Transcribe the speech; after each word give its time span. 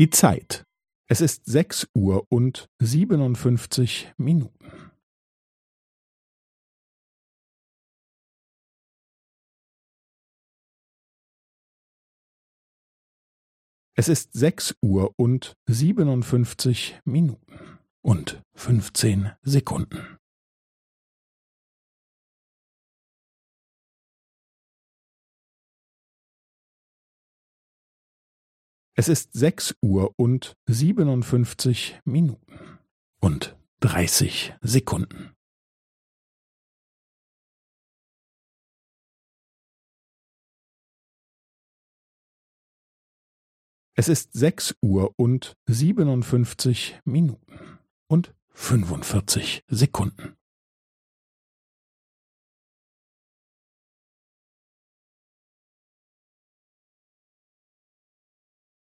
Die 0.00 0.08
Zeit. 0.08 0.64
Es 1.10 1.20
ist 1.20 1.44
sechs 1.44 1.86
Uhr 1.94 2.24
und 2.30 2.70
siebenundfünfzig 2.78 4.14
Minuten. 4.16 4.90
Es 13.94 14.08
ist 14.08 14.32
sechs 14.32 14.74
Uhr 14.80 15.12
und 15.18 15.52
siebenundfünfzig 15.66 16.98
Minuten 17.04 17.78
und 18.00 18.42
fünfzehn 18.54 19.32
Sekunden. 19.42 20.16
Es 29.00 29.08
ist 29.08 29.32
sechs 29.32 29.74
Uhr 29.80 30.12
und 30.18 30.58
siebenundfünfzig 30.66 31.98
Minuten 32.04 32.78
und 33.18 33.56
dreißig 33.80 34.52
Sekunden. 34.60 35.34
Es 43.94 44.10
ist 44.10 44.34
sechs 44.34 44.76
Uhr 44.82 45.14
und 45.16 45.56
siebenundfünfzig 45.64 47.00
Minuten 47.06 47.78
und 48.06 48.34
fünfundvierzig 48.50 49.64
Sekunden. 49.66 50.36